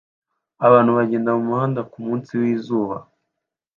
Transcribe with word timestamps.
Abantu 0.67 0.89
bagenda 0.97 1.29
mumuhanda 1.37 1.81
kumunsi 1.91 2.31
wizuba 2.41 2.95